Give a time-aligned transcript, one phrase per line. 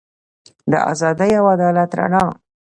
[0.71, 2.23] د ازادۍ او عدالت رڼا.